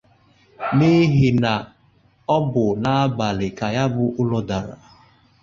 [0.77, 1.51] N'ihi na
[2.35, 4.75] ọ bụ n'abalị ka ya bụ ụlọ dara